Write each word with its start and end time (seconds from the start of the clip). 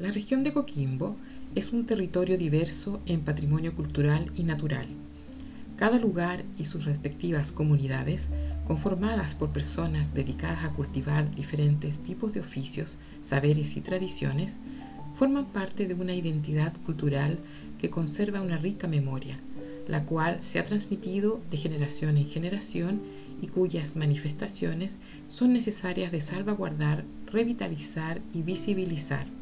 La 0.00 0.10
región 0.10 0.42
de 0.42 0.54
Coquimbo 0.54 1.14
es 1.54 1.74
un 1.74 1.84
territorio 1.84 2.38
diverso 2.38 3.02
en 3.04 3.20
patrimonio 3.20 3.74
cultural 3.74 4.32
y 4.34 4.44
natural. 4.44 4.86
Cada 5.76 5.98
lugar 5.98 6.42
y 6.56 6.64
sus 6.64 6.86
respectivas 6.86 7.52
comunidades, 7.52 8.30
conformadas 8.66 9.34
por 9.34 9.50
personas 9.50 10.14
dedicadas 10.14 10.64
a 10.64 10.72
cultivar 10.72 11.30
diferentes 11.34 11.98
tipos 11.98 12.32
de 12.32 12.40
oficios, 12.40 12.96
saberes 13.22 13.76
y 13.76 13.82
tradiciones, 13.82 14.58
forman 15.12 15.44
parte 15.52 15.86
de 15.86 15.92
una 15.92 16.14
identidad 16.14 16.72
cultural 16.86 17.38
que 17.78 17.90
conserva 17.90 18.40
una 18.40 18.56
rica 18.56 18.88
memoria, 18.88 19.38
la 19.86 20.06
cual 20.06 20.38
se 20.42 20.58
ha 20.58 20.64
transmitido 20.64 21.42
de 21.50 21.58
generación 21.58 22.16
en 22.16 22.24
generación 22.24 23.02
y 23.42 23.48
cuyas 23.48 23.96
manifestaciones 23.96 24.96
son 25.28 25.52
necesarias 25.52 26.10
de 26.10 26.22
salvaguardar, 26.22 27.04
revitalizar 27.26 28.22
y 28.32 28.40
visibilizar. 28.40 29.39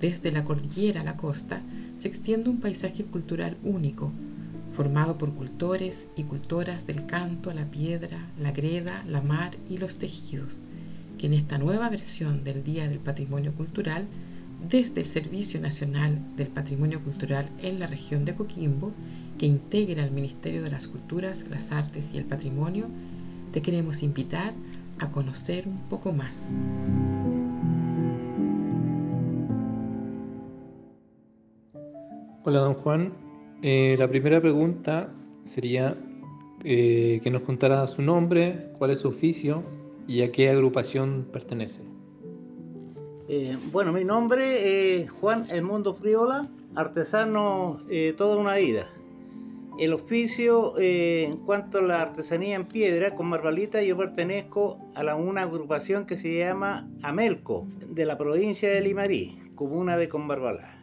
Desde 0.00 0.30
la 0.30 0.44
cordillera 0.44 1.00
a 1.00 1.04
la 1.04 1.16
costa 1.16 1.62
se 1.96 2.08
extiende 2.08 2.50
un 2.50 2.60
paisaje 2.60 3.04
cultural 3.04 3.56
único, 3.62 4.12
formado 4.72 5.16
por 5.16 5.32
cultores 5.32 6.08
y 6.16 6.24
cultoras 6.24 6.86
del 6.86 7.06
canto, 7.06 7.52
la 7.54 7.64
piedra, 7.70 8.28
la 8.38 8.52
greda, 8.52 9.02
la 9.08 9.22
mar 9.22 9.56
y 9.70 9.78
los 9.78 9.96
tejidos, 9.96 10.58
que 11.16 11.26
en 11.26 11.32
esta 11.32 11.56
nueva 11.56 11.88
versión 11.88 12.44
del 12.44 12.62
Día 12.62 12.88
del 12.88 12.98
Patrimonio 12.98 13.54
Cultural, 13.54 14.06
desde 14.68 15.00
el 15.00 15.06
Servicio 15.06 15.60
Nacional 15.60 16.18
del 16.36 16.48
Patrimonio 16.48 17.02
Cultural 17.02 17.48
en 17.62 17.78
la 17.78 17.86
región 17.86 18.26
de 18.26 18.34
Coquimbo, 18.34 18.92
que 19.38 19.46
integra 19.46 20.04
el 20.04 20.10
Ministerio 20.10 20.62
de 20.62 20.70
las 20.70 20.86
Culturas, 20.86 21.46
las 21.48 21.72
Artes 21.72 22.10
y 22.12 22.18
el 22.18 22.24
Patrimonio, 22.24 22.86
te 23.52 23.62
queremos 23.62 24.02
invitar 24.02 24.52
a 24.98 25.10
conocer 25.10 25.66
un 25.66 25.78
poco 25.88 26.12
más. 26.12 26.52
Hola, 32.48 32.60
don 32.60 32.74
Juan. 32.74 33.12
Eh, 33.60 33.96
la 33.98 34.06
primera 34.06 34.40
pregunta 34.40 35.12
sería 35.42 35.96
eh, 36.62 37.18
que 37.24 37.28
nos 37.28 37.42
contara 37.42 37.84
su 37.88 38.02
nombre, 38.02 38.70
cuál 38.78 38.92
es 38.92 39.00
su 39.00 39.08
oficio 39.08 39.64
y 40.06 40.22
a 40.22 40.30
qué 40.30 40.48
agrupación 40.48 41.26
pertenece. 41.32 41.82
Eh, 43.28 43.58
bueno, 43.72 43.92
mi 43.92 44.04
nombre 44.04 45.00
es 45.02 45.10
Juan 45.10 45.44
Edmundo 45.50 45.94
Friola, 45.94 46.48
artesano 46.76 47.80
toda 48.16 48.36
una 48.36 48.54
vida. 48.54 48.86
El 49.80 49.92
oficio, 49.92 50.74
en 50.78 51.38
cuanto 51.38 51.78
a 51.78 51.82
la 51.82 52.00
artesanía 52.00 52.54
en 52.54 52.66
piedra 52.66 53.16
con 53.16 53.26
marbalita, 53.26 53.82
yo 53.82 53.96
pertenezco 53.96 54.78
a 54.94 55.02
la, 55.02 55.16
una 55.16 55.42
agrupación 55.42 56.06
que 56.06 56.16
se 56.16 56.38
llama 56.38 56.88
Amelco, 57.02 57.66
de 57.88 58.06
la 58.06 58.16
provincia 58.16 58.70
de 58.70 58.82
Limarí, 58.82 59.36
comuna 59.56 59.96
de 59.96 60.08
Conbarbalá. 60.08 60.76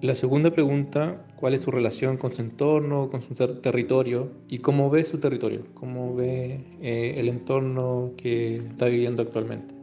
La 0.00 0.14
segunda 0.14 0.52
pregunta, 0.52 1.26
¿cuál 1.34 1.54
es 1.54 1.62
su 1.62 1.72
relación 1.72 2.18
con 2.18 2.30
su 2.30 2.40
entorno, 2.40 3.10
con 3.10 3.20
su 3.20 3.34
territorio 3.34 4.30
y 4.48 4.60
cómo 4.60 4.90
ve 4.90 5.04
su 5.04 5.18
territorio? 5.18 5.64
¿Cómo 5.74 6.14
ve 6.14 6.60
eh, 6.80 7.14
el 7.16 7.28
entorno 7.28 8.12
que 8.16 8.58
está 8.58 8.86
viviendo 8.86 9.22
actualmente? 9.22 9.74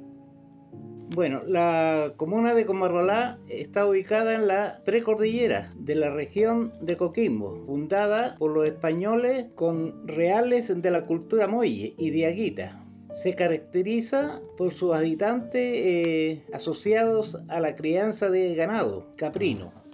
Bueno, 1.13 1.41
la 1.45 2.13
comuna 2.15 2.53
de 2.53 2.65
Comarbalá 2.65 3.39
está 3.49 3.85
ubicada 3.85 4.35
en 4.35 4.47
la 4.47 4.79
precordillera 4.85 5.73
de 5.75 5.95
la 5.95 6.09
región 6.11 6.71
de 6.79 6.95
Coquimbo, 6.95 7.65
fundada 7.65 8.37
por 8.39 8.51
los 8.51 8.65
españoles 8.65 9.47
con 9.55 10.07
reales 10.07 10.81
de 10.81 10.91
la 10.91 11.03
cultura 11.03 11.47
molle 11.47 11.93
y 11.97 12.11
diaguita. 12.11 12.81
Se 13.09 13.35
caracteriza 13.35 14.39
por 14.55 14.71
sus 14.71 14.93
habitantes 14.93 15.61
eh, 15.75 16.45
asociados 16.53 17.35
a 17.49 17.59
la 17.59 17.75
crianza 17.75 18.29
de 18.29 18.55
ganado 18.55 19.07
caprino 19.17 19.84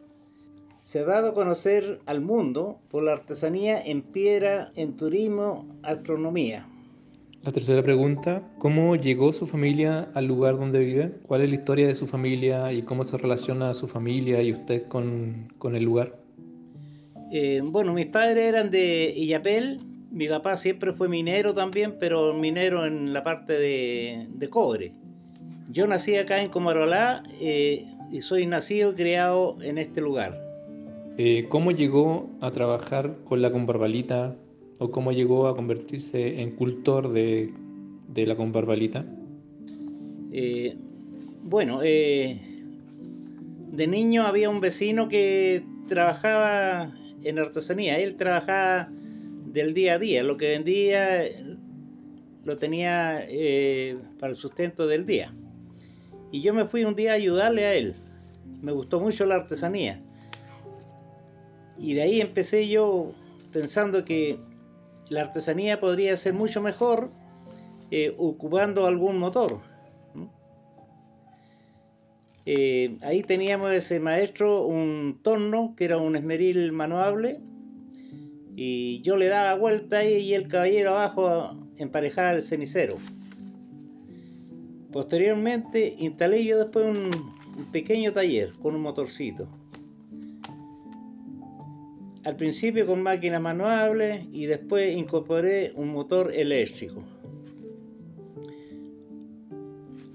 se 0.92 1.00
ha 1.00 1.06
dado 1.06 1.30
a 1.30 1.34
conocer 1.34 2.02
al 2.06 2.20
mundo 2.20 2.78
por 2.89 3.02
la 3.03 3.14
artesanía 3.14 3.81
en 3.81 4.02
piedra, 4.02 4.73
en 4.75 4.98
turismo, 4.98 5.65
astronomía. 5.83 6.67
La 7.43 7.54
tercera 7.54 7.82
pregunta, 7.82 8.43
¿cómo 8.60 8.98
llegó 8.98 9.32
su 9.32 9.48
familia 9.48 10.10
al 10.15 10.26
lugar 10.26 10.58
donde 10.58 10.80
vive? 10.80 11.14
¿Cuál 11.26 11.43
es 11.43 11.49
la 11.49 11.55
historia 11.55 11.88
de 11.88 11.95
su 11.95 12.08
familia 12.08 12.73
y 12.73 12.82
cómo 12.82 13.05
se 13.05 13.15
relaciona 13.15 13.73
su 13.73 13.88
familia 13.88 14.42
y 14.42 14.52
usted 14.52 14.86
con, 14.89 15.48
el 15.64 15.82
lugar? 15.82 16.14
Eh, 17.32 17.61
bueno, 17.64 17.94
mis 17.94 18.08
padres 18.08 18.44
eran 18.44 18.70
de 18.70 19.14
Illapel, 19.15 19.80
mi 20.11 20.27
papá 20.27 20.58
siempre 20.58 20.92
fue 20.92 21.08
minero 21.08 21.54
también, 21.54 21.95
pero 22.02 22.33
minero 22.33 22.86
en 22.86 23.14
la 23.14 23.23
parte 23.23 23.54
de, 23.54 24.49
cobre. 24.49 24.94
Yo 25.70 25.88
nací 25.88 26.17
acá 26.17 26.42
en 26.42 26.49
Comarolá 26.49 27.23
eh, 27.39 27.86
y 28.11 28.21
soy 28.23 28.45
nacido 28.45 28.92
y 28.92 28.95
criado 28.95 29.55
en 29.61 29.77
este 29.77 30.02
lugar. 30.02 30.51
Eh, 31.23 31.45
¿Cómo 31.49 31.70
llegó 31.70 32.32
a 32.42 32.49
trabajar 32.49 33.20
con 33.26 33.43
la 33.43 33.52
combarbalita 33.52 34.36
o 34.80 34.89
cómo 34.89 35.11
llegó 35.11 35.45
a 35.48 35.55
convertirse 35.55 36.42
en 36.42 36.55
cultor 36.55 37.14
de, 37.14 37.54
la 38.15 38.36
combarbalita? 38.36 39.05
Eh, 40.32 40.76
bueno, 41.43 41.82
eh, 41.83 42.42
de 43.71 43.86
niño 43.86 44.23
había 44.23 44.49
un 44.49 44.61
vecino 44.61 45.09
que 45.09 45.64
trabajaba 45.87 46.92
en 47.23 47.38
artesanía. 47.38 47.99
Él 47.99 48.15
trabajaba 48.15 48.89
del 49.45 49.76
día 49.76 49.93
a 49.93 49.99
día. 49.99 50.23
Lo 50.23 50.38
que 50.38 50.48
vendía 50.48 51.21
lo 52.45 52.58
tenía 52.58 53.27
para 54.20 54.32
el 54.32 54.36
sustento 54.36 54.88
del 54.88 55.05
día. 55.05 55.32
Y 56.32 56.42
yo 56.42 56.55
me 56.55 56.65
fui 56.65 56.83
un 56.83 56.95
día 56.95 57.11
a 57.11 57.14
ayudarle 57.14 57.65
a 57.65 57.76
él. 57.76 57.93
Me 58.59 58.71
gustó 58.71 58.99
mucho 58.99 59.27
la 59.27 59.36
artesanía. 59.36 60.02
Y 61.77 61.93
de 61.93 62.02
ahí 62.04 62.21
empecé 62.21 62.67
yo 62.67 63.11
pensando 63.52 64.05
que 64.05 64.39
la 65.09 65.21
artesanía 65.21 65.80
podría 65.80 66.15
ser 66.17 66.33
mucho 66.33 66.61
mejor 66.61 67.11
eh, 67.92 68.15
ocupando 68.17 68.86
algún 68.86 69.17
motor. 69.17 69.59
Eh, 72.45 72.98
ahí 73.02 73.21
teníamos 73.21 73.71
ese 73.71 73.99
maestro, 73.99 74.65
un 74.65 75.20
torno, 75.21 75.76
que 75.76 75.86
era 75.86 75.98
un 75.98 76.15
esmeril 76.15 76.71
manuable, 76.71 77.39
y 78.55 79.02
yo 79.02 79.15
le 79.17 79.27
daba 79.27 79.55
vuelta 79.55 80.03
y 80.03 80.33
el 80.33 80.48
caballero 80.48 80.92
abajo 80.92 81.58
emparejaba 81.77 82.32
el 82.32 82.43
cenicero. 82.43 82.95
Posteriormente 84.92 85.95
instalé 85.99 86.43
yo 86.43 86.58
después 86.58 86.86
un 86.86 87.71
pequeño 87.71 88.11
taller 88.11 88.53
con 88.61 88.76
un 88.76 88.82
motorcito 88.82 89.48
al 92.23 92.36
principio 92.36 92.86
con 92.86 93.02
máquinas 93.02 93.42
manuales 93.42 94.27
y 94.32 94.45
después 94.45 94.95
incorporé 94.95 95.71
un 95.76 95.89
motor 95.89 96.32
eléctrico. 96.33 97.04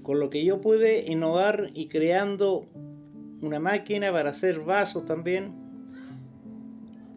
Con 0.03 0.19
lo 0.19 0.29
que 0.29 0.45
yo 0.45 0.61
pude 0.61 1.11
innovar 1.11 1.69
y 1.73 1.87
creando 1.87 2.65
una 3.41 3.59
máquina 3.59 4.11
para 4.11 4.29
hacer 4.29 4.61
vasos 4.61 5.03
también 5.05 5.53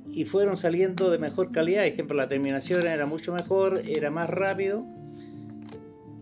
y 0.06 0.24
fueron 0.24 0.56
saliendo 0.56 1.08
de 1.10 1.18
mejor 1.18 1.52
calidad. 1.52 1.84
Por 1.84 1.92
ejemplo, 1.92 2.16
la 2.16 2.28
terminación 2.28 2.84
era 2.86 3.06
mucho 3.06 3.32
mejor, 3.32 3.82
era 3.86 4.10
más 4.10 4.28
rápido. 4.28 4.84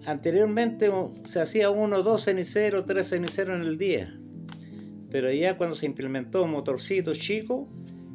Anteriormente 0.05 0.91
se 1.25 1.41
hacía 1.41 1.71
uno, 1.71 2.03
dos 2.03 2.25
ceniceros, 2.25 2.85
tres 2.85 3.09
ceniceros 3.09 3.57
en 3.57 3.67
el 3.67 3.79
día. 3.79 4.15
Pero 5.11 5.33
ya 5.33 5.57
cuando 5.57 5.75
se 5.75 5.87
implementó 5.87 6.45
un 6.45 6.51
motorcito 6.51 7.15
chico, 7.15 7.67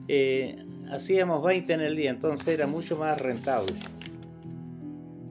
eh, 0.08 0.58
hacíamos 0.92 1.44
20 1.44 1.74
en 1.74 1.82
el 1.82 1.96
día, 1.96 2.10
entonces 2.10 2.48
era 2.48 2.68
mucho 2.68 2.98
más 2.98 3.20
rentable. 3.22 3.74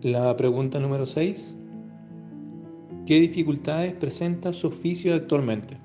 La 0.03 0.37
pregunta 0.37 0.81
número 0.81 1.07
6. 1.07 1.57
¿Qué 3.07 3.21
dificultades 3.21 3.93
presenta 3.95 4.53
su 4.53 4.69
oficio 4.69 5.15
actualmente? 5.15 5.77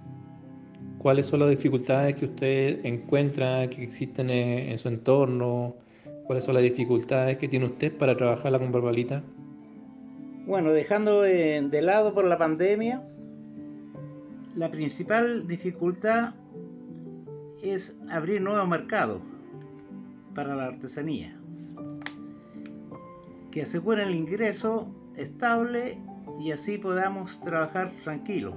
¿Cuáles 0.98 1.28
son 1.28 1.42
las 1.42 1.50
dificultades 1.50 2.16
que 2.16 2.26
usted 2.26 2.86
encuentra 2.86 3.70
que 3.70 3.84
existen 3.84 4.30
en, 4.30 4.78
su 4.78 4.88
entorno? 4.88 5.76
¿Cuáles 6.26 6.46
son 6.46 6.56
las 6.56 6.64
dificultades 6.64 7.38
que 7.38 7.48
tiene 7.48 7.66
usted 7.66 7.96
para 7.96 8.16
trabajar 8.16 8.58
con 8.60 8.72
barbalita? 8.72 9.24
Bueno, 10.46 10.72
dejando 10.72 11.22
de 11.22 11.82
lado 11.82 12.14
por 12.14 12.26
la 12.26 12.38
pandemia, 12.38 13.04
la 14.56 14.72
principal 14.72 15.48
dificultad 15.48 16.34
es 17.64 17.96
abrir 18.10 18.42
nuevos 18.42 18.68
mercados 18.68 19.22
para 20.36 20.56
la 20.56 20.66
artesanía, 20.66 21.36
que 23.52 23.64
aseguren 23.64 24.10
el 24.10 24.16
ingreso 24.16 24.88
estable 25.16 25.98
y 26.40 26.52
así 26.52 26.78
podamos 26.78 27.40
trabajar 27.42 27.92
tranquilo. 28.04 28.54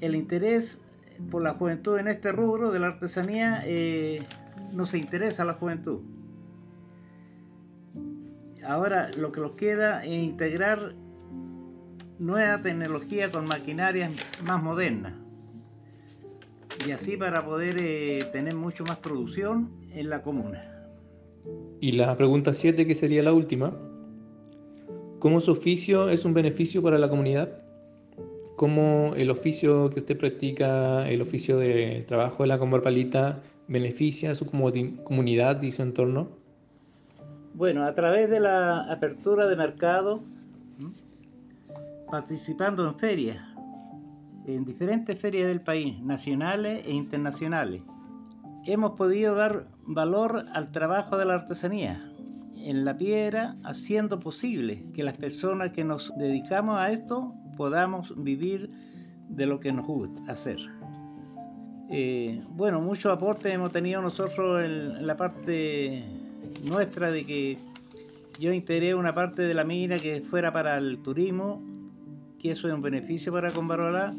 El 0.00 0.14
interés 0.14 0.80
por 1.30 1.42
la 1.42 1.54
juventud 1.54 1.98
en 1.98 2.08
este 2.08 2.32
rubro 2.32 2.72
de 2.72 2.80
la 2.80 2.88
artesanía 2.88 3.60
eh, 3.64 4.22
no 4.72 4.86
se 4.86 4.98
interesa 4.98 5.44
a 5.44 5.46
la 5.46 5.54
juventud. 5.54 6.00
Ahora 8.64 9.10
lo 9.16 9.32
que 9.32 9.40
nos 9.40 9.52
queda 9.52 10.04
es 10.04 10.12
integrar 10.12 10.94
nueva 12.18 12.62
tecnología 12.62 13.30
con 13.30 13.46
maquinarias 13.46 14.12
más 14.44 14.62
modernas. 14.62 15.21
Y 16.86 16.90
así 16.90 17.16
para 17.16 17.44
poder 17.44 17.76
eh, 17.80 18.20
tener 18.32 18.54
mucho 18.54 18.84
más 18.84 18.98
producción 18.98 19.70
en 19.94 20.10
la 20.10 20.22
comuna. 20.22 20.64
Y 21.80 21.92
la 21.92 22.16
pregunta 22.16 22.52
7, 22.52 22.86
que 22.86 22.94
sería 22.94 23.22
la 23.22 23.32
última. 23.32 23.72
¿Cómo 25.18 25.40
su 25.40 25.52
oficio 25.52 26.08
es 26.08 26.24
un 26.24 26.34
beneficio 26.34 26.82
para 26.82 26.98
la 26.98 27.08
comunidad? 27.08 27.50
¿Cómo 28.56 29.14
el 29.16 29.30
oficio 29.30 29.90
que 29.90 30.00
usted 30.00 30.18
practica, 30.18 31.08
el 31.08 31.22
oficio 31.22 31.58
de 31.58 32.04
trabajo 32.06 32.42
de 32.42 32.48
la 32.48 32.58
combarbalita, 32.58 33.40
beneficia 33.68 34.32
a 34.32 34.34
su 34.34 34.46
comunidad 34.46 35.62
y 35.62 35.72
su 35.72 35.82
entorno? 35.82 36.28
Bueno, 37.54 37.84
a 37.84 37.94
través 37.94 38.30
de 38.30 38.40
la 38.40 38.92
apertura 38.92 39.46
de 39.46 39.56
mercado, 39.56 40.20
participando 42.10 42.86
en 42.86 42.94
ferias, 42.96 43.51
en 44.46 44.64
diferentes 44.64 45.18
ferias 45.18 45.48
del 45.48 45.60
país, 45.60 46.00
nacionales 46.00 46.84
e 46.86 46.92
internacionales, 46.92 47.82
hemos 48.66 48.92
podido 48.92 49.34
dar 49.34 49.66
valor 49.86 50.46
al 50.52 50.70
trabajo 50.70 51.16
de 51.16 51.24
la 51.24 51.34
artesanía 51.34 52.08
en 52.56 52.84
la 52.84 52.96
piedra, 52.96 53.56
haciendo 53.64 54.20
posible 54.20 54.84
que 54.94 55.02
las 55.02 55.16
personas 55.16 55.72
que 55.72 55.84
nos 55.84 56.12
dedicamos 56.16 56.78
a 56.78 56.92
esto 56.92 57.34
podamos 57.56 58.12
vivir 58.16 58.70
de 59.28 59.46
lo 59.46 59.60
que 59.60 59.72
nos 59.72 59.86
gusta 59.86 60.30
hacer. 60.30 60.58
Eh, 61.90 62.42
bueno, 62.50 62.80
muchos 62.80 63.12
aportes 63.12 63.52
hemos 63.52 63.72
tenido 63.72 64.00
nosotros 64.00 64.64
en, 64.64 65.06
la 65.06 65.16
parte 65.16 66.04
nuestra 66.64 67.10
de 67.10 67.24
que 67.24 67.58
yo 68.38 68.52
integré 68.52 68.94
una 68.94 69.14
parte 69.14 69.42
de 69.42 69.54
la 69.54 69.64
mina 69.64 69.98
que 69.98 70.22
fuera 70.22 70.52
para 70.52 70.78
el 70.78 71.02
turismo, 71.02 71.62
que 72.38 72.52
eso 72.52 72.68
es 72.68 72.74
un 72.74 72.82
beneficio 72.82 73.32
para 73.32 73.50
Combarbalá. 73.50 74.14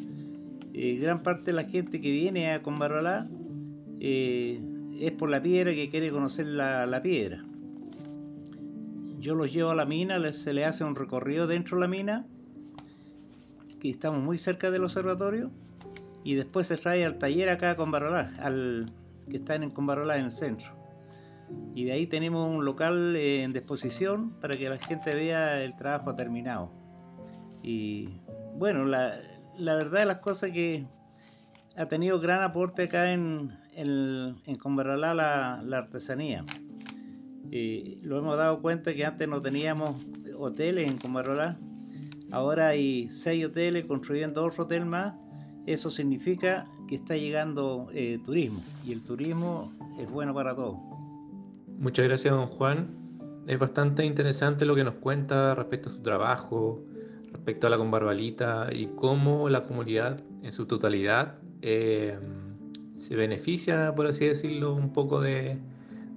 Eh, 0.76 0.96
gran 0.96 1.22
parte 1.22 1.46
de 1.46 1.54
la 1.54 1.66
gente 1.66 2.02
que 2.02 2.10
viene 2.10 2.52
a 2.52 2.64
Combarbalá 2.64 3.28
eh, 4.00 4.60
es 5.00 5.12
por 5.12 5.30
la 5.30 5.42
piedra 5.42 5.72
que 5.72 5.90
quiere 5.90 6.10
conocer 6.10 6.48
la, 6.48 7.00
piedra. 7.04 7.46
Yo 9.20 9.36
los 9.36 9.54
llevo 9.54 9.70
a 9.70 9.76
la 9.76 9.86
mina, 9.86 10.34
se 10.34 10.52
le 10.52 10.66
hace 10.66 10.84
un 10.84 10.96
recorrido 10.96 11.46
dentro 11.46 11.78
de 11.78 11.82
la 11.82 11.88
mina, 11.88 12.26
que 13.80 13.90
estamos 13.90 14.24
muy 14.24 14.40
cerca 14.40 14.72
del 14.72 14.84
observatorio, 14.84 15.52
y 16.24 16.34
después 16.34 16.68
se 16.68 16.78
trae 16.78 17.06
al 17.06 17.20
taller 17.20 17.50
acá 17.50 17.72
a 17.72 17.76
Combarolá, 17.76 18.34
al 18.40 18.88
que 19.30 19.38
está 19.38 19.56
en 19.56 19.70
Combarolá 19.70 20.18
en 20.18 20.26
el 20.26 20.32
centro. 20.32 20.72
Y 21.76 21.86
de 21.86 21.92
ahí 21.92 22.08
tenemos 22.08 22.50
un 22.50 22.66
local 22.66 23.16
en 23.16 23.52
disposición 23.52 24.32
para 24.42 24.56
que 24.56 24.70
la 24.70 24.78
gente 24.78 25.16
vea 25.16 25.64
el 25.64 25.76
trabajo 25.76 26.16
terminado. 26.16 26.72
Y 27.62 28.10
bueno, 28.58 28.86
la, 28.86 29.20
la 29.58 29.76
verdad 29.76 30.00
de 30.00 30.06
las 30.06 30.18
cosas 30.18 30.52
que 30.52 30.86
ha 31.76 31.88
tenido 31.88 32.20
gran 32.20 32.42
aporte 32.44 32.84
acá 32.84 33.14
en, 33.14 33.52
en, 33.76 34.36
en 34.46 34.60
la, 34.86 35.78
artesanía. 35.78 36.46
Y 37.52 38.00
lo 38.02 38.18
hemos 38.20 38.38
dado 38.38 38.62
cuenta 38.62 38.94
que 38.94 39.06
antes 39.06 39.28
no 39.28 39.42
teníamos 39.42 39.96
hoteles 40.38 40.90
en 40.90 40.98
Combarolá. 40.98 41.58
Ahora 42.32 42.70
hay 42.70 43.10
seis 43.10 43.46
hoteles 43.46 43.86
construyendo 43.86 44.44
otro 44.44 44.64
hotel 44.64 44.86
más. 44.86 45.14
Eso 45.66 45.92
significa 45.92 46.66
que 46.88 46.96
está 46.96 47.16
llegando 47.16 47.90
eh, 47.94 48.20
turismo 48.26 48.62
y 48.84 48.92
el 48.92 49.04
turismo 49.04 49.72
es 50.00 50.10
bueno 50.10 50.34
para 50.34 50.56
todos. 50.56 50.78
Muchas 51.78 52.06
gracias, 52.06 52.34
don 52.34 52.48
Juan. 52.48 53.04
Es 53.48 53.60
bastante 53.60 54.06
interesante 54.06 54.66
lo 54.66 54.76
que 54.76 54.84
nos 54.84 54.96
cuenta 54.96 55.54
respecto 55.54 55.90
a 55.90 55.92
su 55.92 56.02
trabajo, 56.02 56.84
respecto 57.34 57.68
a 57.68 57.70
la 57.70 57.78
Combarbalita 57.78 58.70
y 58.72 58.88
cómo 58.96 59.50
la 59.50 59.64
comunidad 59.64 60.22
en 60.44 60.52
su 60.52 60.66
totalidad 60.66 61.36
eh, 61.62 62.18
se 62.96 63.16
beneficia, 63.16 63.94
por 63.96 64.08
así 64.08 64.28
decirlo, 64.28 64.74
un 64.74 64.94
poco 64.94 65.20
de, 65.20 65.58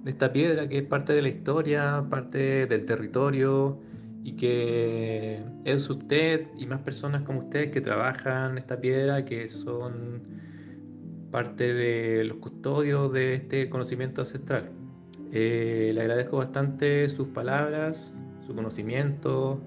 esta 0.05 0.31
piedra 0.31 0.69
que 0.69 0.77
es 0.77 0.83
parte 0.83 1.11
de 1.11 1.21
la 1.21 1.27
historia, 1.27 2.05
parte 2.09 2.65
del 2.65 2.85
territorio 2.85 3.77
y 4.23 4.33
que 4.33 5.43
es 5.65 5.89
usted 5.89 6.47
y 6.57 6.65
más 6.65 6.81
personas 6.81 7.23
como 7.23 7.39
usted 7.39 7.71
que 7.71 7.81
trabajan 7.81 8.57
esta 8.57 8.79
piedra, 8.79 9.25
que 9.25 9.49
son 9.49 10.21
parte 11.29 11.73
de 11.73 12.23
los 12.23 12.37
custodios 12.37 13.11
de 13.11 13.33
este 13.33 13.69
conocimiento 13.69 14.21
ancestral. 14.21 14.69
Eh, 15.33 15.91
le 15.93 15.99
agradezco 15.99 16.37
bastante 16.37 17.09
sus 17.09 17.27
palabras, 17.29 18.15
su 18.45 18.55
conocimiento 18.55 19.61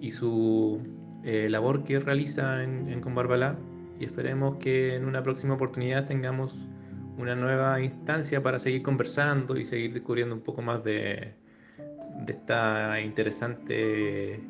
y 0.00 0.12
su 0.12 0.80
eh, 1.24 1.48
labor 1.48 1.84
que 1.84 1.98
realiza 2.00 2.62
en, 2.64 2.88
en 2.88 3.00
Combarbalá 3.00 3.56
y 3.98 4.04
esperemos 4.04 4.56
que 4.56 4.94
en 4.94 5.04
una 5.04 5.22
próxima 5.22 5.54
oportunidad 5.54 6.06
tengamos 6.06 6.68
una 7.20 7.34
nueva 7.34 7.80
instancia 7.80 8.42
para 8.42 8.58
seguir 8.58 8.82
conversando 8.82 9.56
y 9.56 9.64
seguir 9.64 9.92
descubriendo 9.92 10.34
un 10.34 10.40
poco 10.40 10.62
más 10.62 10.82
de, 10.82 11.34
esta 12.26 13.00
interesante 13.00 14.40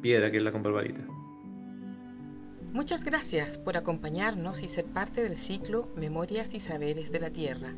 piedra 0.00 0.30
que 0.30 0.38
es 0.38 0.42
la 0.42 0.52
combarbalita. 0.52 1.02
Muchas 2.72 3.04
gracias 3.04 3.58
por 3.58 3.76
acompañarnos 3.76 4.62
y 4.62 4.68
ser 4.68 4.86
parte 4.86 5.22
del 5.22 5.36
ciclo 5.36 5.88
Memorias 5.94 6.54
y 6.54 6.60
Saberes 6.60 7.12
de 7.12 7.20
la 7.20 7.30
Tierra, 7.30 7.74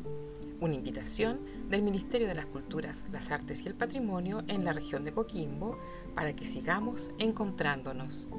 una 0.59 0.73
invitación 0.73 1.39
del 1.69 1.81
Ministerio 1.81 2.27
de 2.27 2.35
las 2.35 2.45
Culturas, 2.45 3.05
las 3.11 3.31
Artes 3.31 3.63
y 3.63 3.67
el 3.67 3.75
Patrimonio 3.75 4.43
en 4.47 4.63
la 4.63 4.73
región 4.73 5.03
de 5.05 5.11
Coquimbo 5.11 5.77
para 6.13 6.35
que 6.35 6.45
sigamos 6.45 7.11
encontrándonos. 7.19 8.29